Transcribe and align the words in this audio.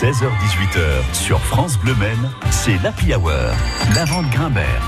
16h-18h 0.00 1.12
sur 1.12 1.38
France 1.40 1.78
Bleu 1.78 1.94
Maine, 1.96 2.30
c'est 2.50 2.82
l'Happy 2.82 3.14
Hour. 3.14 3.32
La 3.94 4.06
vente 4.06 4.30
Grimbert. 4.30 4.80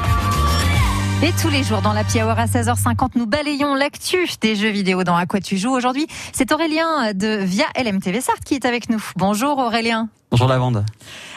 Et 1.23 1.33
tous 1.33 1.51
les 1.51 1.63
jours 1.63 1.83
dans 1.83 1.93
la 1.93 2.01
Hour 2.01 2.39
à 2.39 2.47
16h50, 2.47 3.11
nous 3.17 3.27
balayons 3.27 3.75
l'actu 3.75 4.27
des 4.41 4.57
jeux 4.57 4.71
vidéo 4.71 5.05
dans 5.05 5.15
À 5.15 5.27
quoi 5.27 5.41
tu 5.41 5.59
joues. 5.59 5.75
Aujourd'hui, 5.75 6.07
c'est 6.33 6.51
Aurélien 6.51 7.13
de 7.13 7.45
Via 7.45 7.67
LMTV 7.77 8.23
Sartre 8.23 8.43
qui 8.43 8.55
est 8.55 8.65
avec 8.65 8.89
nous. 8.89 9.05
Bonjour 9.17 9.59
Aurélien. 9.59 10.09
Bonjour 10.33 10.49
Lavande. 10.49 10.83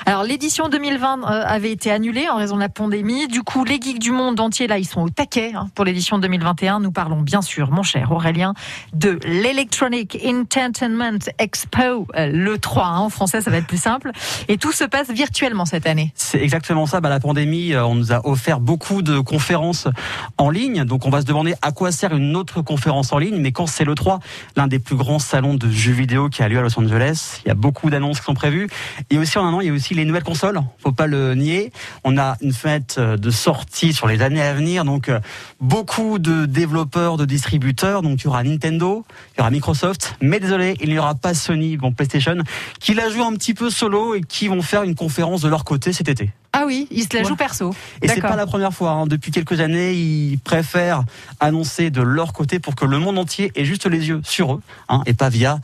Alors 0.06 0.24
l'édition 0.24 0.70
2020 0.70 1.24
euh, 1.24 1.44
avait 1.46 1.72
été 1.72 1.92
annulée 1.92 2.30
en 2.30 2.38
raison 2.38 2.56
de 2.56 2.62
la 2.62 2.70
pandémie. 2.70 3.28
Du 3.28 3.42
coup, 3.42 3.66
les 3.66 3.82
geeks 3.82 4.00
du 4.00 4.12
monde 4.12 4.40
entier 4.40 4.68
là, 4.68 4.78
ils 4.78 4.86
sont 4.86 5.02
au 5.02 5.10
taquet 5.10 5.52
hein, 5.54 5.68
pour 5.76 5.84
l'édition 5.84 6.18
2021. 6.18 6.80
Nous 6.80 6.92
parlons 6.92 7.22
bien 7.22 7.42
sûr, 7.42 7.72
mon 7.72 7.84
cher 7.84 8.12
Aurélien, 8.14 8.54
de 8.94 9.20
l'Electronic 9.26 10.18
Entertainment 10.24 11.20
Expo, 11.40 12.08
euh, 12.16 12.28
le 12.32 12.58
3 12.58 12.86
hein, 12.86 13.00
en 13.00 13.10
français, 13.10 13.42
ça 13.42 13.52
va 13.52 13.58
être 13.58 13.68
plus 13.68 13.82
simple. 13.82 14.12
Et 14.48 14.58
tout 14.58 14.72
se 14.72 14.86
passe 14.86 15.10
virtuellement 15.10 15.66
cette 15.66 15.88
année. 15.88 16.14
C'est 16.16 16.42
exactement 16.42 16.86
ça. 16.86 17.02
Bah, 17.02 17.10
la 17.10 17.20
pandémie, 17.20 17.74
euh, 17.74 17.84
on 17.84 17.96
nous 17.96 18.14
a 18.14 18.26
offert 18.26 18.62
beaucoup 18.62 19.02
de 19.02 19.20
conférences 19.20 19.90
en 20.38 20.50
ligne. 20.50 20.86
Donc 20.86 21.06
on 21.06 21.10
va 21.10 21.20
se 21.20 21.26
demander 21.26 21.56
à 21.64 21.74
quoi 21.74 21.92
sert 21.92 22.16
une 22.16 22.38
autre 22.38 22.62
conférence 22.62 23.12
en 23.12 23.18
ligne. 23.18 23.42
Mais 23.42 23.52
quand 23.52 23.68
c'est 23.68 23.84
le 23.86 23.96
3, 23.96 24.20
l'un 24.56 24.68
des 24.68 24.80
plus 24.80 24.96
grands 24.96 25.20
salons 25.20 25.56
de 25.56 25.70
jeux 25.70 25.92
vidéo 25.92 26.30
qui 26.30 26.44
a 26.44 26.48
lieu 26.48 26.60
à 26.60 26.62
Los 26.62 26.80
Angeles, 26.80 27.42
il 27.44 27.50
y 27.50 27.52
a 27.52 27.56
beaucoup 27.56 27.90
d'annonces 27.90 28.20
qui 28.20 28.26
sont 28.26 28.36
prévues. 28.36 28.70
Et 29.10 29.18
aussi 29.18 29.38
en 29.38 29.46
un 29.46 29.54
an, 29.54 29.62
il 29.62 29.68
y 29.68 29.70
a 29.70 29.74
aussi 29.74 29.94
les 29.94 30.06
nouvelles 30.06 30.24
consoles. 30.24 30.62
Faut 30.80 30.92
pas 30.92 31.08
le 31.08 31.36
nier. 31.36 31.72
On 32.04 32.18
a 32.18 32.38
une 32.42 32.54
fenêtre 32.54 33.18
de 33.18 33.32
sortie 33.32 33.94
sur 33.94 34.08
les 34.08 34.22
années 34.22 34.42
à 34.42 34.54
venir. 34.54 34.86
Donc, 34.86 35.10
euh, 35.10 35.20
beaucoup 35.60 36.20
de 36.20 36.46
développeurs, 36.46 37.18
de 37.18 37.26
distributeurs. 37.26 38.02
Donc, 38.02 38.22
il 38.22 38.26
y 38.26 38.28
aura 38.28 38.44
Nintendo, 38.44 39.06
il 39.34 39.40
y 39.40 39.42
aura 39.42 39.52
Microsoft. 39.52 40.16
Mais 40.22 40.40
désolé, 40.40 40.76
il 40.82 40.90
n'y 40.90 41.00
aura 41.00 41.16
pas 41.16 41.34
Sony, 41.34 41.78
bon, 41.78 41.92
PlayStation, 41.92 42.38
qui 42.80 42.94
la 42.94 43.10
joue 43.10 43.24
un 43.24 43.34
petit 43.34 43.54
peu 43.54 43.70
solo 43.70 44.16
et 44.16 44.22
qui 44.22 44.48
vont 44.48 44.62
faire 44.62 44.84
une 44.84 44.96
conférence 44.96 45.42
de 45.42 45.50
leur 45.50 45.64
côté 45.64 45.94
cet 45.94 46.10
été. 46.10 46.32
Ah 46.58 46.64
oui, 46.66 46.88
ils 46.90 47.04
se 47.04 47.10
la 47.14 47.24
jouent 47.24 47.36
perso. 47.36 47.76
Et 48.02 48.08
c'est 48.08 48.22
pas 48.22 48.38
la 48.38 48.46
première 48.46 48.74
fois. 48.74 48.92
Hein. 48.92 49.08
Depuis 49.08 49.32
quelques 49.32 49.60
années, 49.60 49.94
ils 49.94 50.40
préfèrent 50.40 51.04
annoncer 51.42 51.90
de 51.90 52.02
leur 52.02 52.32
côté 52.32 52.60
pour 52.60 52.76
que 52.76 52.86
le 52.86 52.98
monde 52.98 53.18
entier 53.18 53.52
ait 53.56 53.66
juste 53.66 53.86
les 53.86 54.08
yeux 54.08 54.22
sur 54.24 54.54
eux, 54.54 54.62
hein, 54.88 55.02
et 55.06 55.14
pas 55.14 55.28
via 55.28 55.60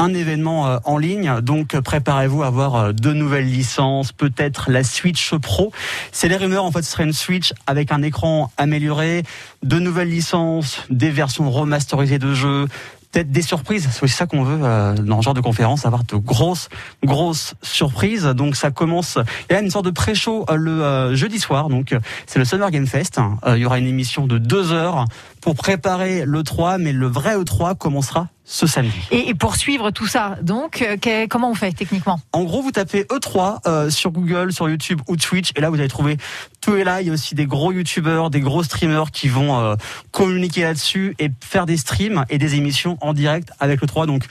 un 0.00 0.14
événement 0.14 0.66
euh, 0.66 0.78
en 0.84 0.98
ligne. 0.98 1.40
Donc 1.42 1.78
préparez-vous 1.78 2.42
à 2.42 2.46
avoir 2.46 2.74
euh, 2.76 2.92
de 2.92 3.12
nouvelles 3.12 3.48
licences, 3.50 4.12
peut-être 4.12 4.70
la 4.70 4.82
Switch 4.82 5.34
Pro. 5.36 5.72
C'est 6.10 6.28
les 6.28 6.36
rumeurs, 6.36 6.64
en 6.64 6.72
fait, 6.72 6.82
ce 6.82 6.90
serait 6.90 7.04
une 7.04 7.12
Switch 7.12 7.52
avec 7.66 7.92
un 7.92 8.02
écran 8.02 8.50
amélioré, 8.56 9.22
de 9.62 9.78
nouvelles 9.78 10.08
licences, 10.08 10.82
des 10.88 11.10
versions 11.10 11.50
remasterisées 11.50 12.18
de 12.18 12.32
jeux, 12.32 12.66
peut-être 13.12 13.30
des 13.30 13.42
surprises. 13.42 13.88
C'est 13.92 14.02
aussi 14.02 14.14
ça 14.14 14.26
qu'on 14.26 14.42
veut 14.42 14.60
euh, 14.62 14.94
dans 14.94 15.20
ce 15.20 15.26
genre 15.26 15.34
de 15.34 15.42
conférence, 15.42 15.84
avoir 15.84 16.04
de 16.04 16.16
grosses, 16.16 16.70
grosses 17.04 17.54
surprises. 17.60 18.24
Donc 18.24 18.56
ça 18.56 18.70
commence. 18.70 19.18
Il 19.50 19.52
y 19.52 19.56
a 19.56 19.60
une 19.60 19.70
sorte 19.70 19.84
de 19.84 19.90
pré-show 19.90 20.46
le 20.50 21.14
jeudi 21.14 21.38
soir. 21.38 21.68
Donc 21.68 21.94
c'est 22.26 22.38
le 22.38 22.46
Summer 22.46 22.70
Game 22.70 22.86
Fest. 22.86 23.20
il 23.48 23.58
y 23.58 23.66
aura 23.66 23.78
une 23.78 23.86
émission 23.86 24.26
de 24.26 24.38
deux 24.38 24.72
heures 24.72 25.04
pour 25.42 25.56
préparer 25.56 26.24
le 26.24 26.42
3, 26.42 26.78
mais 26.78 26.92
le 26.92 27.06
vrai 27.06 27.36
E3 27.36 27.76
commencera 27.76 28.28
ce 28.50 28.66
samedi. 28.66 28.98
Et, 29.12 29.32
pour 29.34 29.54
suivre 29.54 29.92
tout 29.92 30.08
ça, 30.08 30.36
donc, 30.42 30.82
euh, 30.82 31.26
comment 31.30 31.50
on 31.50 31.54
fait 31.54 31.70
techniquement 31.70 32.20
En 32.32 32.42
gros, 32.42 32.62
vous 32.62 32.72
tapez 32.72 33.04
E3 33.04 33.60
euh, 33.66 33.90
sur 33.90 34.10
Google, 34.10 34.52
sur 34.52 34.68
YouTube 34.68 35.00
ou 35.06 35.16
Twitch, 35.16 35.52
et 35.54 35.60
là, 35.60 35.70
vous 35.70 35.76
allez 35.76 35.88
trouver 35.88 36.16
tout 36.60 36.74
est 36.74 36.82
là. 36.82 37.00
Il 37.00 37.06
y 37.06 37.10
a 37.10 37.12
aussi 37.12 37.36
des 37.36 37.46
gros 37.46 37.70
YouTubeurs, 37.70 38.28
des 38.28 38.40
gros 38.40 38.64
streamers 38.64 39.12
qui 39.12 39.28
vont 39.28 39.60
euh, 39.60 39.76
communiquer 40.10 40.62
là-dessus 40.62 41.14
et 41.20 41.30
faire 41.40 41.64
des 41.64 41.76
streams 41.76 42.24
et 42.28 42.38
des 42.38 42.56
émissions 42.56 42.98
en 43.00 43.12
direct 43.12 43.50
avec 43.60 43.80
le 43.80 43.86
3. 43.86 44.06
Donc, 44.06 44.24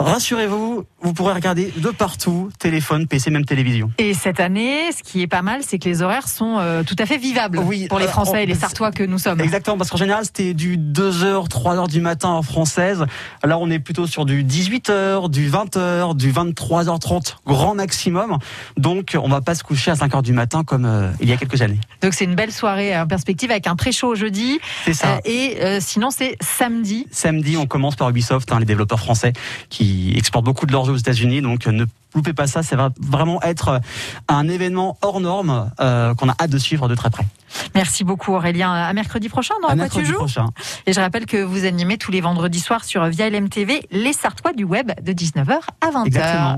Rassurez-vous, 0.00 0.84
vous 1.02 1.12
pourrez 1.12 1.34
regarder 1.34 1.72
de 1.76 1.88
partout, 1.90 2.50
téléphone, 2.58 3.06
PC, 3.06 3.30
même 3.30 3.44
télévision. 3.44 3.90
Et 3.98 4.14
cette 4.14 4.40
année, 4.40 4.90
ce 4.92 5.02
qui 5.02 5.22
est 5.22 5.26
pas 5.26 5.42
mal, 5.42 5.60
c'est 5.62 5.78
que 5.78 5.88
les 5.88 6.02
horaires 6.02 6.28
sont 6.28 6.58
euh, 6.58 6.82
tout 6.82 6.96
à 6.98 7.06
fait 7.06 7.18
vivables 7.18 7.58
oui, 7.58 7.86
pour 7.88 7.98
les 7.98 8.06
euh, 8.06 8.08
Français 8.08 8.42
et 8.42 8.46
les 8.46 8.54
Sartois 8.54 8.92
que 8.92 9.02
nous 9.02 9.18
sommes. 9.18 9.40
Exactement, 9.40 9.76
parce 9.76 9.90
qu'en 9.90 9.98
général, 9.98 10.24
c'était 10.24 10.54
du 10.54 10.78
2h, 10.78 11.48
3h 11.48 11.88
du 11.88 12.00
matin 12.00 12.30
en 12.30 12.42
française. 12.42 13.04
Là, 13.44 13.58
on 13.58 13.70
est 13.70 13.78
plutôt 13.78 14.06
sur 14.06 14.24
du 14.24 14.42
18h, 14.42 15.30
du 15.30 15.50
20h, 15.50 16.16
du 16.16 16.32
23h30, 16.32 17.36
grand 17.46 17.74
maximum. 17.74 18.38
Donc, 18.78 19.16
on 19.20 19.28
va 19.28 19.40
pas 19.40 19.54
se 19.54 19.62
coucher 19.62 19.90
à 19.90 19.94
5h 19.94 20.22
du 20.22 20.32
matin 20.32 20.64
comme 20.64 20.86
euh, 20.86 21.10
il 21.20 21.28
y 21.28 21.32
a 21.32 21.36
quelques 21.36 21.60
années. 21.60 21.80
Donc, 22.02 22.14
c'est 22.14 22.24
une 22.24 22.34
belle 22.34 22.52
soirée 22.52 22.98
en 22.98 23.06
perspective 23.06 23.50
avec 23.50 23.66
un 23.66 23.76
pré-show 23.76 24.14
jeudi. 24.14 24.60
C'est 24.84 24.94
ça. 24.94 25.20
et 25.24 25.58
sinon, 25.80 26.10
c'est 26.10 26.36
samedi. 26.40 27.06
Samedi, 27.10 27.56
on 27.56 27.66
commence 27.66 27.96
par 27.96 28.08
Ubisoft, 28.08 28.50
hein, 28.52 28.58
les 28.60 28.64
développeurs 28.64 29.00
français 29.00 29.32
qui 29.68 29.89
exportent 30.16 30.44
beaucoup 30.44 30.66
de 30.66 30.72
leurs 30.72 30.84
jeux 30.84 30.92
aux 30.92 30.96
États-Unis. 30.96 31.42
Donc 31.42 31.66
ne 31.66 31.84
loupez 32.14 32.32
pas 32.32 32.46
ça, 32.46 32.62
ça 32.62 32.76
va 32.76 32.90
vraiment 33.00 33.42
être 33.42 33.80
un 34.28 34.48
événement 34.48 34.98
hors 35.02 35.20
norme 35.20 35.70
euh, 35.80 36.14
qu'on 36.14 36.28
a 36.28 36.34
hâte 36.40 36.50
de 36.50 36.58
suivre 36.58 36.88
de 36.88 36.94
très 36.94 37.10
près. 37.10 37.26
Merci 37.74 38.04
beaucoup 38.04 38.34
Aurélien. 38.34 38.72
À 38.72 38.92
mercredi 38.92 39.28
prochain 39.28 39.54
dans 39.62 39.68
À 39.68 39.88
tu 39.88 40.04
joues 40.04 40.14
prochain. 40.14 40.46
Et 40.86 40.92
je 40.92 41.00
rappelle 41.00 41.26
que 41.26 41.42
vous 41.42 41.64
animez 41.64 41.98
tous 41.98 42.12
les 42.12 42.20
vendredis 42.20 42.60
soirs 42.60 42.84
sur 42.84 43.04
Via 43.06 43.28
LMTV 43.28 43.86
les 43.90 44.12
Sartois 44.12 44.52
du 44.52 44.64
web 44.64 44.92
de 45.02 45.12
19h 45.12 45.58
à 45.80 45.90
20h. 45.90 46.06
Exactement. 46.06 46.56